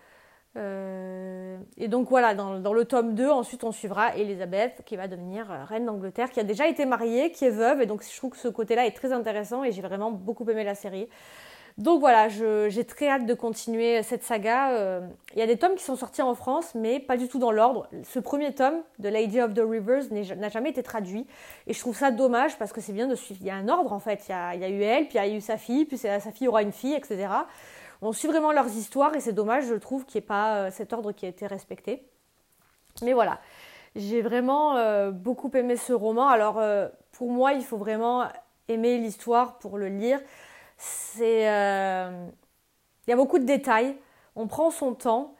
Euh, 0.57 1.57
et 1.77 1.87
donc 1.87 2.09
voilà, 2.09 2.33
dans, 2.33 2.73
le 2.73 2.85
tome 2.85 3.13
2, 3.13 3.29
ensuite 3.29 3.63
on 3.63 3.71
suivra 3.71 4.15
Elisabeth 4.15 4.81
qui 4.85 4.95
va 4.95 5.07
devenir 5.07 5.51
euh, 5.51 5.63
reine 5.63 5.85
d'Angleterre, 5.85 6.31
qui 6.31 6.39
a 6.39 6.43
déjà 6.43 6.67
été 6.67 6.85
mariée, 6.85 7.31
qui 7.31 7.45
est 7.45 7.51
veuve. 7.51 7.81
Et 7.81 7.85
donc 7.85 8.03
je 8.03 8.17
trouve 8.17 8.31
que 8.31 8.37
ce 8.37 8.47
côté-là 8.47 8.85
est 8.85 8.91
très 8.91 9.13
intéressant 9.13 9.63
et 9.63 9.71
j'ai 9.71 9.81
vraiment 9.81 10.11
beaucoup 10.11 10.49
aimé 10.49 10.63
la 10.63 10.75
série. 10.75 11.07
Donc 11.77 11.99
voilà, 11.99 12.27
j'ai 12.27 12.83
très 12.85 13.07
hâte 13.07 13.27
de 13.27 13.35
continuer 13.35 14.01
cette 14.01 14.23
saga. 14.23 14.71
Euh, 14.71 15.01
il 15.33 15.39
y 15.39 15.43
a 15.43 15.45
des 15.45 15.57
tomes 15.57 15.75
qui 15.75 15.83
sont 15.83 15.95
sortis 15.95 16.23
en 16.23 16.33
France, 16.33 16.73
mais 16.73 16.99
pas 16.99 17.17
du 17.17 17.27
tout 17.27 17.37
dans 17.37 17.51
l'ordre. 17.51 17.87
Ce 18.03 18.17
premier 18.17 18.55
tome 18.55 18.81
de 18.97 19.09
Lady 19.09 19.39
of 19.39 19.53
the 19.53 19.61
Rivers 19.63 20.05
n'a 20.11 20.49
jamais 20.49 20.71
été 20.71 20.81
traduit. 20.81 21.27
Et 21.67 21.73
je 21.73 21.79
trouve 21.79 21.95
ça 21.95 22.09
dommage 22.09 22.57
parce 22.57 22.73
que 22.73 22.81
c'est 22.81 22.93
bien 22.93 23.05
de 23.05 23.13
suivre. 23.13 23.41
Il 23.43 23.47
y 23.47 23.51
a 23.51 23.55
un 23.55 23.69
ordre 23.69 23.93
en 23.93 23.99
fait. 23.99 24.27
Il 24.27 24.31
y 24.31 24.61
y 24.61 24.65
a 24.65 24.69
eu 24.69 24.81
elle, 24.81 25.07
puis 25.07 25.19
il 25.19 25.27
y 25.27 25.31
a 25.31 25.35
eu 25.35 25.39
sa 25.39 25.57
fille, 25.57 25.85
puis 25.85 25.99
sa 25.99 26.19
fille 26.19 26.47
aura 26.47 26.63
une 26.63 26.71
fille, 26.71 26.95
etc. 26.95 27.27
On 28.01 28.11
suit 28.11 28.27
vraiment 28.27 28.51
leurs 28.51 28.67
histoires 28.67 29.15
et 29.15 29.19
c'est 29.19 29.33
dommage, 29.33 29.65
je 29.65 29.75
trouve, 29.75 30.05
qu'il 30.05 30.19
n'y 30.19 30.25
ait 30.25 30.27
pas 30.27 30.55
euh, 30.55 30.71
cet 30.71 30.93
ordre 30.93 31.11
qui 31.11 31.25
a 31.25 31.29
été 31.29 31.47
respecté. 31.47 32.07
Mais 33.01 33.13
voilà, 33.13 33.39
j'ai 33.95 34.21
vraiment 34.21 34.75
euh, 34.75 35.11
beaucoup 35.11 35.51
aimé 35.53 35.75
ce 35.77 35.93
roman. 35.93 36.27
Alors 36.27 36.61
pour 37.11 37.31
moi, 37.31 37.53
il 37.53 37.63
faut 37.63 37.77
vraiment 37.77 38.27
aimer 38.67 38.97
l'histoire 38.97 39.57
pour 39.59 39.77
le 39.77 39.87
lire 39.87 40.19
c'est 40.77 41.49
euh, 41.49 42.27
il 43.07 43.09
y 43.09 43.13
a 43.13 43.15
beaucoup 43.15 43.39
de 43.39 43.45
détails. 43.45 43.97
On 44.35 44.47
prend 44.47 44.71
son 44.71 44.93
temps. 44.93 45.35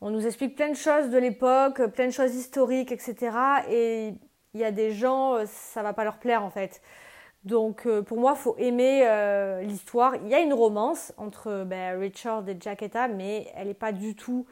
On 0.00 0.10
nous 0.10 0.26
explique 0.26 0.54
plein 0.54 0.68
de 0.68 0.76
choses 0.76 1.08
de 1.08 1.18
l'époque, 1.18 1.86
plein 1.86 2.06
de 2.06 2.12
choses 2.12 2.34
historiques, 2.34 2.92
etc. 2.92 3.36
Et 3.70 4.14
il 4.52 4.60
y 4.60 4.64
a 4.64 4.70
des 4.70 4.92
gens, 4.92 5.34
euh, 5.34 5.44
ça 5.46 5.82
va 5.82 5.92
pas 5.92 6.04
leur 6.04 6.18
plaire 6.18 6.42
en 6.42 6.50
fait. 6.50 6.82
Donc 7.44 7.86
euh, 7.86 8.02
pour 8.02 8.18
moi, 8.18 8.34
il 8.36 8.40
faut 8.40 8.56
aimer 8.58 9.06
l'histoire. 9.62 10.16
Il 10.16 10.28
y 10.28 10.34
a 10.34 10.40
une 10.40 10.54
romance 10.54 11.12
entre 11.16 11.64
ben, 11.64 11.98
Richard 11.98 12.48
et 12.48 12.56
Jacketta, 12.58 13.08
mais 13.08 13.48
elle 13.54 13.68
n'est 13.68 13.74
pas 13.74 13.92
du 13.92 14.14
tout 14.14 14.46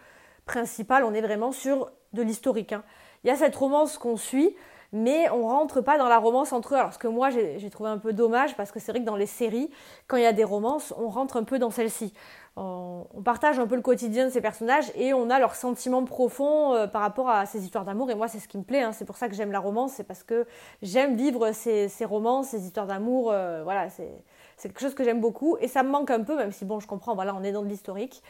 principale. 0.44 1.04
On 1.04 1.14
est 1.14 1.20
vraiment 1.20 1.52
sur 1.52 1.90
de 2.12 2.22
l'historique. 2.22 2.72
Hein. 2.72 2.84
Il 3.24 3.28
y 3.28 3.30
a 3.30 3.36
cette 3.36 3.56
romance 3.56 3.98
qu'on 3.98 4.16
suit, 4.16 4.54
mais 4.92 5.30
on 5.30 5.46
rentre 5.46 5.80
pas 5.80 5.96
dans 5.96 6.08
la 6.08 6.18
romance 6.18 6.52
entre 6.52 6.74
eux. 6.74 6.76
Alors 6.76 6.92
ce 6.92 6.98
que 6.98 7.08
moi 7.08 7.30
j'ai 7.30 7.70
trouvé 7.70 7.90
un 7.90 7.98
peu 7.98 8.12
dommage 8.12 8.54
parce 8.56 8.70
que 8.70 8.78
c'est 8.78 8.92
vrai 8.92 9.00
que 9.00 9.06
dans 9.06 9.16
les 9.16 9.26
séries, 9.26 9.70
quand 10.06 10.16
il 10.16 10.22
y 10.22 10.26
a 10.26 10.32
des 10.32 10.44
romances, 10.44 10.94
on 10.98 11.08
rentre 11.08 11.36
un 11.36 11.44
peu 11.44 11.58
dans 11.58 11.70
celle-ci. 11.70 12.12
On, 12.56 13.06
partage 13.24 13.58
un 13.58 13.66
peu 13.66 13.76
le 13.76 13.82
quotidien 13.82 14.26
de 14.26 14.30
ces 14.30 14.42
personnages 14.42 14.92
et 14.94 15.14
on 15.14 15.30
a 15.30 15.38
leurs 15.38 15.54
sentiments 15.54 16.04
profonds 16.04 16.74
euh, 16.74 16.86
par 16.86 17.00
rapport 17.00 17.30
à 17.30 17.46
ces 17.46 17.64
histoires 17.64 17.84
d'amour. 17.84 18.10
Et 18.10 18.14
moi 18.14 18.28
c'est 18.28 18.38
ce 18.38 18.48
qui 18.48 18.58
me 18.58 18.62
plaît, 18.62 18.82
hein. 18.82 18.92
c'est 18.92 19.06
pour 19.06 19.16
ça 19.16 19.28
que 19.28 19.34
j'aime 19.34 19.52
la 19.52 19.60
romance, 19.60 19.92
c'est 19.92 20.04
parce 20.04 20.22
que 20.22 20.46
j'aime 20.82 21.16
vivre 21.16 21.52
ces, 21.52 21.88
ces 21.88 22.04
romans, 22.04 22.42
ces 22.42 22.66
histoires 22.66 22.86
d'amour. 22.86 23.30
Euh, 23.32 23.62
voilà, 23.64 23.88
c'est 23.88 24.12
quelque 24.60 24.80
chose 24.80 24.94
que 24.94 25.04
j'aime 25.04 25.20
beaucoup 25.20 25.56
et 25.60 25.68
ça 25.68 25.82
me 25.82 25.88
manque 25.88 26.10
un 26.10 26.22
peu, 26.22 26.36
même 26.36 26.52
si 26.52 26.66
bon 26.66 26.78
je 26.78 26.86
comprends, 26.86 27.14
voilà, 27.14 27.34
on 27.34 27.42
est 27.42 27.52
dans 27.52 27.62
de 27.62 27.68
l'historique. 27.68 28.22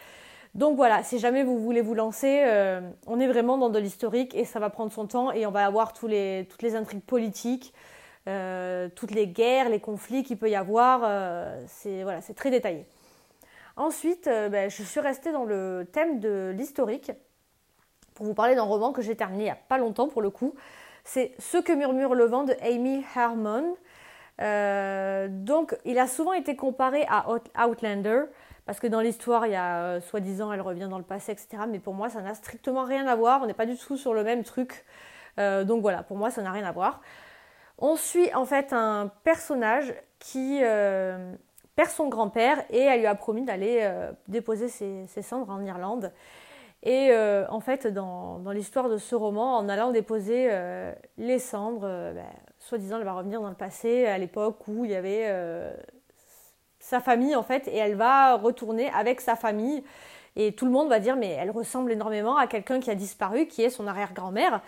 Donc 0.55 0.77
voilà, 0.77 1.03
si 1.03 1.19
jamais 1.19 1.45
vous 1.45 1.59
voulez 1.59 1.81
vous 1.81 1.95
lancer, 1.95 2.43
euh, 2.45 2.83
on 3.07 3.19
est 3.21 3.27
vraiment 3.27 3.57
dans 3.57 3.71
de 3.71 3.79
l'historique 3.79 4.35
et 4.35 4.45
ça 4.45 4.61
va 4.61 4.69
prendre 4.69 4.93
son 4.93 5.07
temps 5.07 5.33
et 5.33 5.47
on 5.47 5.51
va 5.51 5.65
avoir 5.65 5.95
toutes 5.95 6.11
les 6.11 6.75
intrigues 6.75 7.03
politiques, 7.03 7.73
euh, 8.29 8.91
toutes 8.95 9.13
les 9.13 9.27
guerres, 9.27 9.71
les 9.71 9.81
conflits 9.81 10.25
qu'il 10.25 10.37
peut 10.37 10.51
y 10.51 10.55
avoir. 10.55 11.01
Euh, 11.05 11.63
c'est 11.69 12.03
voilà, 12.03 12.21
très 12.37 12.51
détaillé. 12.51 12.85
Ensuite, 13.77 14.27
ben, 14.27 14.69
je 14.69 14.83
suis 14.83 15.01
restée 15.01 15.33
dans 15.33 15.45
le 15.45 15.89
thème 15.91 16.21
de 16.21 16.53
l'historique 16.55 17.13
pour 18.13 18.27
vous 18.27 18.35
parler 18.35 18.55
d'un 18.55 18.65
roman 18.65 18.93
que 18.93 19.01
j'ai 19.01 19.17
terminé 19.17 19.45
il 19.45 19.47
n'y 19.47 19.51
a 19.51 19.57
pas 19.57 19.79
longtemps 19.79 20.09
pour 20.09 20.21
le 20.21 20.29
coup. 20.29 20.55
C'est 21.03 21.33
Ce 21.39 21.57
que 21.57 21.73
murmure 21.73 22.15
le 22.15 22.27
vent 22.27 22.45
de 22.45 22.55
Amy 22.61 23.03
Harmon. 23.17 23.75
donc, 25.47 25.75
il 25.87 25.99
a 25.99 26.07
souvent 26.07 26.35
été 26.35 26.57
comparé 26.57 27.07
à 27.09 27.67
Outlander. 27.67 28.25
Parce 28.65 28.79
que 28.79 28.87
dans 28.87 29.01
l'histoire, 29.01 29.47
il 29.47 29.53
y 29.53 29.57
a 29.57 29.83
euh, 29.83 30.01
soi-disant, 30.01 30.53
elle 30.53 30.61
revient 30.61 30.87
dans 30.89 30.99
le 30.99 31.05
passé, 31.05 31.33
etc. 31.33 31.65
Mais 31.69 31.81
pour 31.81 31.95
moi, 31.95 32.09
ça 32.09 32.21
n'a 32.23 32.35
strictement 32.35 32.85
rien 32.85 33.07
à 33.07 33.17
voir. 33.17 33.43
On 33.43 33.47
n'est 33.47 33.55
pas 33.55 33.67
du 33.67 33.77
tout 33.77 33.97
sur 33.97 34.15
le 34.15 34.23
même 34.23 34.45
truc. 34.45 34.85
Euh, 35.39 35.65
donc 35.65 35.83
voilà, 35.83 36.03
pour 36.03 36.17
moi, 36.17 36.31
ça 36.31 36.43
n'a 36.43 36.53
rien 36.53 36.65
à 36.65 36.73
voir. 36.73 37.01
On 37.79 37.97
suit 37.97 38.33
en 38.35 38.45
fait 38.45 38.73
un 38.73 39.11
personnage 39.25 39.93
qui 40.21 40.61
euh, 40.63 41.35
perd 41.75 41.91
son 41.91 42.09
grand-père 42.09 42.65
et 42.71 42.79
elle 42.79 43.01
lui 43.01 43.07
a 43.07 43.15
promis 43.17 43.45
d'aller 43.45 43.91
déposer 44.29 44.69
ses, 44.69 45.23
cendres 45.23 45.51
en 45.51 45.65
Irlande. 45.65 46.13
Et 46.85 47.13
en 47.49 47.61
fait, 47.61 47.89
dans, 47.89 48.39
l'histoire 48.53 48.89
de 48.89 48.99
ce 48.99 49.17
roman, 49.17 49.57
en 49.57 49.69
allant 49.69 49.91
déposer 49.91 50.49
les 51.17 51.39
cendres, 51.41 51.89
ben, 52.15 52.27
soi-disant, 52.59 52.99
elle 52.99 53.05
va 53.05 53.15
revenir 53.15 53.41
dans 53.41 53.49
le 53.49 53.57
passé, 53.57 54.07
à 54.07 54.19
l'époque 54.19 54.69
où 54.69 54.85
il 54.85 54.93
y 54.93 54.95
avait 54.95 55.27
sa 56.83 57.01
famille, 57.01 57.35
en 57.35 57.43
fait, 57.43 57.69
et 57.69 57.77
elle 57.77 57.95
va 57.95 58.37
retourner 58.37 58.91
avec 58.91 59.21
sa 59.21 59.37
famille. 59.37 59.83
Et 60.37 60.53
tout 60.53 60.67
le 60.67 60.71
monde 60.71 60.89
va 60.89 60.99
dire, 60.99 61.17
mais 61.17 61.31
elle 61.31 61.51
ressemble 61.51 61.93
énormément 61.93 62.37
à 62.37 62.47
quelqu'un 62.47 62.81
qui 62.81 62.91
a 62.91 62.95
disparu, 62.95 63.47
qui 63.47 63.63
est 63.63 63.71
son 63.71 63.87
arrière-grand-mère. 63.87 64.61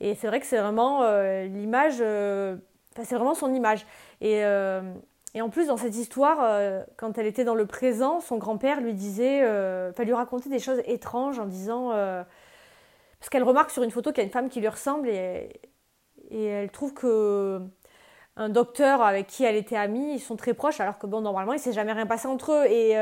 Et 0.00 0.14
c'est 0.14 0.26
vrai 0.26 0.40
que 0.40 0.46
c'est 0.46 0.58
vraiment 0.58 1.02
l'image, 1.44 1.96
c'est 1.98 3.14
vraiment 3.14 3.34
son 3.34 3.52
image. 3.54 3.86
Et 4.20 4.42
et 5.34 5.42
en 5.42 5.50
plus, 5.50 5.66
dans 5.66 5.76
cette 5.76 5.96
histoire, 5.96 6.38
euh, 6.42 6.84
quand 6.96 7.18
elle 7.18 7.26
était 7.26 7.44
dans 7.44 7.56
le 7.56 7.66
présent, 7.66 8.20
son 8.20 8.38
grand-père 8.38 8.80
lui 8.80 8.94
disait, 8.94 9.42
euh, 9.42 9.90
lui 9.98 10.12
raconter 10.12 10.48
des 10.48 10.60
choses 10.60 10.80
étranges 10.86 11.40
en 11.40 11.46
disant, 11.46 11.90
euh, 11.90 12.22
parce 13.18 13.30
qu'elle 13.30 13.42
remarque 13.42 13.70
sur 13.70 13.82
une 13.82 13.90
photo 13.90 14.12
qu'il 14.12 14.18
y 14.18 14.20
a 14.20 14.24
une 14.24 14.32
femme 14.32 14.48
qui 14.48 14.60
lui 14.60 14.68
ressemble 14.68 15.08
et 15.08 15.50
elle 16.30 16.70
trouve 16.70 16.94
que 16.94 17.60
un 18.36 18.48
docteur 18.48 19.02
avec 19.02 19.26
qui 19.26 19.44
elle 19.44 19.56
était 19.56 19.76
amie, 19.76 20.14
ils 20.14 20.20
sont 20.20 20.36
très 20.36 20.54
proches, 20.54 20.80
alors 20.80 20.98
que 20.98 21.06
bon, 21.06 21.20
normalement, 21.20 21.52
il 21.52 21.58
s'est 21.58 21.72
jamais 21.72 21.92
rien 21.92 22.06
passé 22.06 22.26
entre 22.26 22.52
eux. 22.52 22.66
Et, 22.66 22.92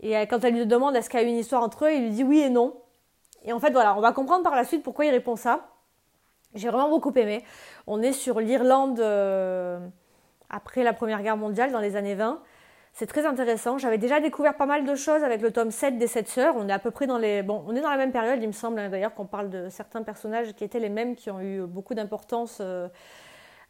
et 0.00 0.26
quand 0.26 0.42
elle 0.44 0.54
lui 0.54 0.66
demande 0.66 0.96
est-ce 0.96 1.10
qu'il 1.10 1.20
y 1.20 1.22
a 1.22 1.26
eu 1.26 1.28
une 1.28 1.38
histoire 1.38 1.62
entre 1.62 1.86
eux, 1.86 1.92
il 1.92 2.02
lui 2.04 2.10
dit 2.10 2.24
oui 2.24 2.40
et 2.40 2.50
non. 2.50 2.74
Et 3.44 3.52
en 3.52 3.60
fait, 3.60 3.70
voilà, 3.70 3.96
on 3.96 4.00
va 4.00 4.12
comprendre 4.12 4.42
par 4.42 4.56
la 4.56 4.64
suite 4.64 4.82
pourquoi 4.82 5.04
il 5.04 5.10
répond 5.10 5.36
ça. 5.36 5.68
J'ai 6.54 6.68
vraiment 6.68 6.88
beaucoup 6.88 7.12
aimé. 7.16 7.44
On 7.86 8.00
est 8.00 8.12
sur 8.12 8.40
l'Irlande 8.40 9.00
après 10.48 10.82
la 10.82 10.92
Première 10.92 11.22
Guerre 11.22 11.36
mondiale 11.36 11.72
dans 11.72 11.80
les 11.80 11.96
années 11.96 12.14
20. 12.14 12.40
C'est 12.92 13.06
très 13.06 13.26
intéressant. 13.26 13.76
J'avais 13.76 13.98
déjà 13.98 14.20
découvert 14.20 14.56
pas 14.56 14.66
mal 14.66 14.84
de 14.84 14.94
choses 14.94 15.24
avec 15.24 15.42
le 15.42 15.50
tome 15.50 15.72
7 15.72 15.98
des 15.98 16.06
7 16.06 16.28
sœurs. 16.28 16.54
On 16.56 16.68
est 16.68 16.72
à 16.72 16.78
peu 16.78 16.92
près 16.92 17.08
dans 17.08 17.18
les. 17.18 17.42
Bon, 17.42 17.64
on 17.66 17.74
est 17.74 17.80
dans 17.80 17.90
la 17.90 17.96
même 17.96 18.12
période, 18.12 18.40
il 18.40 18.46
me 18.46 18.52
semble, 18.52 18.78
hein, 18.78 18.88
d'ailleurs, 18.88 19.14
qu'on 19.14 19.26
parle 19.26 19.50
de 19.50 19.68
certains 19.68 20.02
personnages 20.02 20.52
qui 20.52 20.62
étaient 20.62 20.78
les 20.78 20.88
mêmes, 20.88 21.16
qui 21.16 21.28
ont 21.28 21.40
eu 21.40 21.62
beaucoup 21.62 21.94
d'importance 21.94 22.58
euh, 22.60 22.86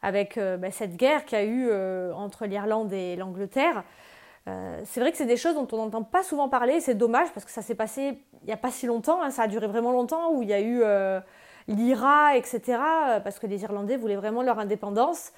avec 0.05 0.39
euh, 0.39 0.57
bah, 0.57 0.71
cette 0.71 0.97
guerre 0.97 1.25
qu'il 1.25 1.39
y 1.39 1.41
a 1.41 1.45
eu 1.45 1.69
euh, 1.71 2.13
entre 2.15 2.47
l'Irlande 2.47 2.93
et 2.93 3.17
l'Angleterre. 3.17 3.83
c'est 4.85 5.01
vrai 5.01 5.11
que 5.11 5.17
c'est 5.17 5.27
des 5.27 5.39
choses 5.39 5.55
dont 5.55 5.67
on 5.73 5.79
n'entend 5.79 6.03
pas 6.03 6.23
souvent 6.23 6.49
parler. 6.49 6.81
C'est 6.81 6.95
dommage 6.95 7.29
parce 7.33 7.47
que 7.47 7.51
ça 7.51 7.63
s'est 7.63 7.75
passé 7.75 8.19
il 8.43 8.47
n'y 8.47 8.53
a 8.53 8.59
pas 8.59 8.71
si 8.71 8.87
longtemps. 8.87 9.23
Hein, 9.23 9.31
ça 9.31 9.43
a 9.43 9.49
duré 9.49 9.67
vraiment 9.67 9.93
longtemps, 9.93 10.33
où 10.33 10.43
il 10.43 10.51
y 10.51 10.53
a 10.53 10.61
eu 10.61 10.83
l'IRA, 11.67 12.37
etc. 12.37 12.61
Parce 13.25 13.39
que 13.39 13.47
les 13.47 13.63
Irlandais 13.63 13.97
voulaient 13.97 14.17
vraiment 14.17 14.43
leur 14.43 14.59
indépendance. 14.59 15.33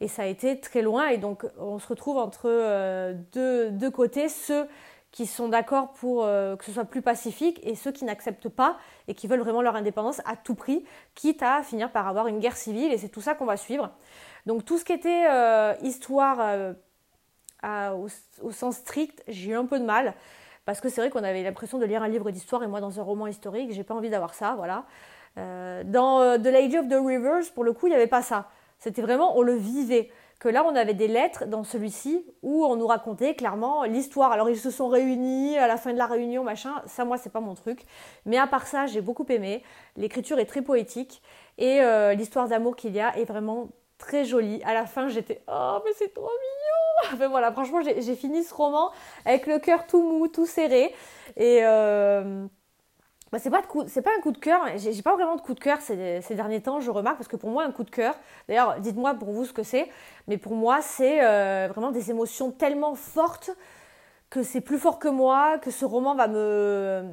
Et 0.00 0.08
ça 0.08 0.22
a 0.22 0.26
été 0.26 0.58
très 0.58 0.82
loin. 0.82 1.08
Et 1.08 1.18
donc, 1.18 1.44
on 1.58 1.78
se 1.78 1.86
retrouve 1.86 2.16
entre 2.16 2.46
euh, 2.46 3.14
deux, 3.32 3.90
côtés, 3.90 4.28
ceux 4.28 4.66
qui 5.12 5.26
sont 5.26 5.48
d'accord 5.48 5.92
pour 5.92 6.24
euh, 6.24 6.56
que 6.56 6.64
ce 6.64 6.72
soit 6.72 6.84
plus 6.84 7.02
pacifique 7.02 7.60
et 7.64 7.74
ceux 7.74 7.90
qui 7.90 8.04
n'acceptent 8.04 8.48
pas 8.48 8.78
et 9.08 9.14
qui 9.14 9.26
veulent 9.26 9.40
vraiment 9.40 9.62
leur 9.62 9.74
indépendance 9.74 10.20
à 10.24 10.36
tout 10.36 10.54
prix, 10.54 10.84
quitte 11.14 11.42
à 11.42 11.62
finir 11.62 11.90
par 11.90 12.06
avoir 12.06 12.28
une 12.28 12.38
guerre 12.38 12.56
civile. 12.56 12.92
Et 12.92 12.98
c'est 12.98 13.08
tout 13.08 13.20
ça 13.20 13.34
qu'on 13.34 13.44
va 13.44 13.56
suivre. 13.56 13.90
Donc, 14.46 14.64
tout 14.64 14.78
ce 14.78 14.84
qui 14.84 14.92
était 14.92 15.26
euh, 15.28 15.74
histoire 15.82 16.74
au, 17.62 18.50
sens 18.52 18.76
strict, 18.76 19.22
j'ai 19.26 19.50
eu 19.50 19.54
un 19.54 19.66
peu 19.66 19.80
de 19.80 19.84
mal. 19.84 20.14
Parce 20.64 20.80
que 20.80 20.88
c'est 20.88 21.00
vrai 21.00 21.10
qu'on 21.10 21.24
avait 21.24 21.42
l'impression 21.42 21.78
de 21.78 21.84
lire 21.86 22.02
un 22.02 22.08
livre 22.08 22.30
d'histoire 22.30 22.62
et 22.62 22.68
moi, 22.68 22.80
dans 22.80 23.00
un 23.00 23.02
roman 23.02 23.26
historique, 23.26 23.72
j'ai 23.72 23.82
pas 23.82 23.94
envie 23.94 24.10
d'avoir 24.10 24.34
ça. 24.34 24.54
Voilà. 24.56 24.84
dans 25.36 26.38
The 26.40 26.46
Lady 26.46 26.78
of 26.78 26.88
the 26.88 26.94
Rivers, 26.94 27.52
pour 27.54 27.64
le 27.64 27.72
coup, 27.72 27.88
il 27.88 27.90
n'y 27.90 27.96
avait 27.96 28.06
pas 28.06 28.22
ça. 28.22 28.48
C'était 28.78 29.02
vraiment, 29.02 29.36
on 29.36 29.42
le 29.42 29.54
vivait. 29.54 30.10
Que 30.40 30.48
là, 30.48 30.64
on 30.64 30.74
avait 30.74 30.94
des 30.94 31.06
lettres 31.06 31.44
dans 31.44 31.64
celui-ci 31.64 32.24
où 32.42 32.64
on 32.64 32.74
nous 32.74 32.86
racontait 32.86 33.34
clairement 33.34 33.84
l'histoire. 33.84 34.32
Alors, 34.32 34.48
ils 34.48 34.58
se 34.58 34.70
sont 34.70 34.88
réunis 34.88 35.58
à 35.58 35.68
la 35.68 35.76
fin 35.76 35.92
de 35.92 35.98
la 35.98 36.06
réunion, 36.06 36.42
machin. 36.42 36.82
Ça, 36.86 37.04
moi, 37.04 37.18
c'est 37.18 37.30
pas 37.30 37.40
mon 37.40 37.54
truc. 37.54 37.82
Mais 38.24 38.38
à 38.38 38.46
part 38.46 38.66
ça, 38.66 38.86
j'ai 38.86 39.02
beaucoup 39.02 39.26
aimé. 39.28 39.62
L'écriture 39.96 40.38
est 40.38 40.46
très 40.46 40.62
poétique 40.62 41.22
et 41.58 41.82
euh, 41.82 42.14
l'histoire 42.14 42.48
d'amour 42.48 42.74
qu'il 42.74 42.94
y 42.94 43.00
a 43.00 43.16
est 43.18 43.26
vraiment 43.26 43.68
très 43.98 44.24
jolie. 44.24 44.62
À 44.64 44.72
la 44.72 44.86
fin, 44.86 45.08
j'étais 45.08 45.42
oh, 45.46 45.78
mais 45.84 45.92
c'est 45.94 46.14
trop 46.14 46.22
mignon. 46.22 47.12
Enfin 47.14 47.28
voilà, 47.28 47.52
franchement, 47.52 47.80
j'ai 47.82 48.16
fini 48.16 48.42
ce 48.42 48.54
roman 48.54 48.90
avec 49.26 49.46
le 49.46 49.58
cœur 49.58 49.86
tout 49.86 50.02
mou, 50.02 50.26
tout 50.26 50.46
serré. 50.46 50.94
Et. 51.36 51.60
Euh, 51.64 52.46
bah, 53.32 53.38
c'est 53.38 53.50
pas, 53.50 53.58
un 53.58 54.20
coup 54.20 54.32
de 54.32 54.38
cœur, 54.38 54.60
j'ai 54.76 55.02
pas 55.02 55.14
vraiment 55.14 55.36
de 55.36 55.40
coup 55.40 55.54
de 55.54 55.60
cœur 55.60 55.80
ces, 55.80 56.22
derniers 56.30 56.60
temps, 56.60 56.80
je 56.80 56.90
remarque, 56.90 57.16
parce 57.16 57.28
que 57.28 57.36
pour 57.36 57.50
moi, 57.50 57.64
un 57.64 57.72
coup 57.72 57.84
de 57.84 57.90
cœur, 57.90 58.14
d'ailleurs, 58.48 58.80
dites-moi 58.80 59.14
pour 59.14 59.30
vous 59.30 59.44
ce 59.44 59.52
que 59.52 59.62
c'est, 59.62 59.88
mais 60.26 60.36
pour 60.36 60.54
moi, 60.54 60.82
c'est 60.82 61.24
euh, 61.24 61.68
vraiment 61.68 61.92
des 61.92 62.10
émotions 62.10 62.50
tellement 62.50 62.94
fortes 62.94 63.50
que 64.30 64.42
c'est 64.42 64.60
plus 64.60 64.78
fort 64.78 64.98
que 64.98 65.08
moi, 65.08 65.58
que 65.58 65.70
ce 65.70 65.84
roman 65.84 66.14
va 66.14 66.28
me, 66.28 67.04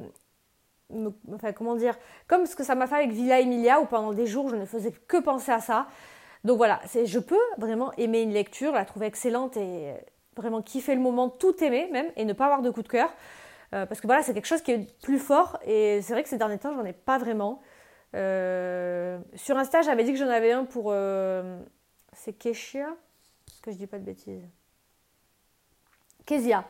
Enfin, 1.34 1.52
comment 1.52 1.74
dire 1.74 1.94
Comme 2.26 2.46
ce 2.46 2.56
que 2.56 2.64
ça 2.64 2.74
m'a 2.74 2.86
fait 2.86 2.96
avec 2.96 3.10
Villa 3.10 3.40
Emilia, 3.40 3.80
où 3.80 3.84
pendant 3.84 4.12
des 4.12 4.26
jours, 4.26 4.48
je 4.48 4.56
ne 4.56 4.64
faisais 4.64 4.92
que 5.06 5.18
penser 5.18 5.52
à 5.52 5.60
ça. 5.60 5.86
Donc 6.44 6.56
voilà, 6.56 6.80
je 7.04 7.18
peux 7.18 7.36
vraiment 7.58 7.92
aimer 7.98 8.22
une 8.22 8.32
lecture, 8.32 8.72
la 8.72 8.84
trouver 8.84 9.06
excellente 9.06 9.56
et 9.56 9.92
vraiment 10.36 10.62
kiffer 10.62 10.94
le 10.94 11.00
moment, 11.00 11.28
tout 11.28 11.62
aimer 11.62 11.88
même, 11.92 12.06
et 12.16 12.24
ne 12.24 12.32
pas 12.32 12.46
avoir 12.46 12.62
de 12.62 12.70
coup 12.70 12.82
de 12.82 12.88
cœur. 12.88 13.10
Euh, 13.74 13.84
parce 13.86 14.00
que 14.00 14.06
voilà, 14.06 14.22
c'est 14.22 14.32
quelque 14.32 14.46
chose 14.46 14.62
qui 14.62 14.72
est 14.72 15.00
plus 15.02 15.18
fort 15.18 15.58
et 15.64 16.00
c'est 16.02 16.12
vrai 16.12 16.22
que 16.22 16.28
ces 16.28 16.38
derniers 16.38 16.58
temps, 16.58 16.72
j'en 16.74 16.84
ai 16.84 16.92
pas 16.92 17.18
vraiment. 17.18 17.60
Euh, 18.14 19.18
sur 19.34 19.58
Insta, 19.58 19.82
j'avais 19.82 20.04
dit 20.04 20.12
que 20.12 20.18
j'en 20.18 20.28
avais 20.28 20.52
un 20.52 20.64
pour. 20.64 20.86
Euh, 20.88 21.60
c'est 22.14 22.32
Keshia 22.32 22.88
Que 23.62 23.70
je 23.70 23.76
dis 23.76 23.86
pas 23.86 23.98
de 23.98 24.04
bêtises? 24.04 24.46
Kezia. 26.24 26.64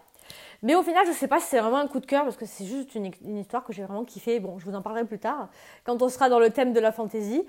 Mais 0.63 0.75
au 0.75 0.83
final, 0.83 1.07
je 1.07 1.13
sais 1.13 1.29
pas 1.29 1.39
si 1.39 1.47
c'est 1.47 1.61
vraiment 1.61 1.79
un 1.79 1.87
coup 1.87 2.01
de 2.01 2.07
cœur 2.07 2.25
parce 2.25 2.37
que 2.37 2.45
c'est 2.45 2.67
juste 2.67 2.97
une, 2.97 3.13
histoire 3.39 3.65
que 3.65 3.73
j'ai 3.73 3.85
vraiment 3.85 4.05
kiffé. 4.05 4.41
Bon, 4.41 4.59
je 4.59 4.65
vous 4.65 4.75
en 4.75 4.83
parlerai 4.83 5.05
plus 5.05 5.21
tard 5.21 5.49
quand 5.85 6.03
on 6.03 6.09
sera 6.09 6.29
dans 6.29 6.41
le 6.41 6.51
thème 6.51 6.73
de 6.73 6.81
la 6.81 6.91
fantaisie. 6.91 7.45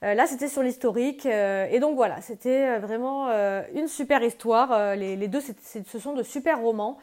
là, 0.00 0.26
c'était 0.26 0.48
sur 0.48 0.62
l'historique. 0.62 1.26
et 1.26 1.78
donc 1.78 1.94
voilà, 1.94 2.22
c'était 2.22 2.78
vraiment 2.78 3.28
une 3.74 3.86
super 3.86 4.22
histoire. 4.22 4.96
Les, 4.96 5.28
deux, 5.28 5.42
ce 5.42 5.98
sont 5.98 6.14
de 6.14 6.22
super 6.22 6.58
romans. 6.60 6.98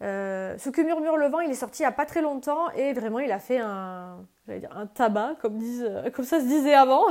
Euh, 0.00 0.56
ce 0.58 0.70
que 0.70 0.80
murmure 0.80 1.16
le 1.16 1.26
vent, 1.26 1.40
il 1.40 1.50
est 1.50 1.54
sorti 1.54 1.82
il 1.82 1.86
n'y 1.86 1.88
a 1.88 1.92
pas 1.92 2.06
très 2.06 2.22
longtemps 2.22 2.70
et 2.70 2.92
vraiment 2.92 3.18
il 3.18 3.32
a 3.32 3.40
fait 3.40 3.58
un, 3.58 4.24
tabac, 4.94 5.36
comme, 5.40 5.58
disent, 5.58 5.90
comme 6.14 6.24
ça 6.24 6.40
se 6.40 6.46
disait 6.46 6.74
avant. 6.74 7.04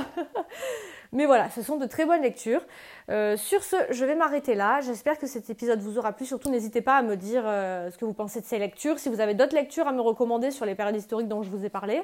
Mais 1.13 1.25
voilà, 1.25 1.49
ce 1.49 1.61
sont 1.61 1.77
de 1.77 1.85
très 1.85 2.05
bonnes 2.05 2.21
lectures. 2.21 2.61
Euh, 3.09 3.37
sur 3.37 3.63
ce, 3.63 3.75
je 3.91 4.03
vais 4.05 4.15
m'arrêter 4.15 4.55
là. 4.55 4.81
J'espère 4.81 5.17
que 5.17 5.27
cet 5.27 5.49
épisode 5.49 5.79
vous 5.79 5.97
aura 5.97 6.13
plu. 6.13 6.25
Surtout, 6.25 6.49
n'hésitez 6.49 6.81
pas 6.81 6.97
à 6.97 7.01
me 7.01 7.15
dire 7.15 7.43
euh, 7.45 7.89
ce 7.91 7.97
que 7.97 8.05
vous 8.05 8.13
pensez 8.13 8.41
de 8.41 8.45
ces 8.45 8.59
lectures. 8.59 8.99
Si 8.99 9.09
vous 9.09 9.21
avez 9.21 9.33
d'autres 9.33 9.55
lectures 9.55 9.87
à 9.87 9.93
me 9.93 10.01
recommander 10.01 10.51
sur 10.51 10.65
les 10.65 10.75
périodes 10.75 10.95
historiques 10.95 11.27
dont 11.27 11.43
je 11.43 11.49
vous 11.49 11.65
ai 11.65 11.69
parlé. 11.69 12.03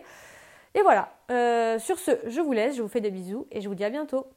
Et 0.75 0.81
voilà, 0.81 1.09
sur 1.79 1.99
ce, 1.99 2.11
je 2.25 2.41
vous 2.41 2.51
laisse, 2.51 2.75
je 2.75 2.81
vous 2.81 2.87
fais 2.87 3.01
des 3.01 3.11
bisous 3.11 3.45
et 3.51 3.61
je 3.61 3.69
vous 3.69 3.75
dis 3.75 3.83
à 3.83 3.91
bientôt. 3.91 4.25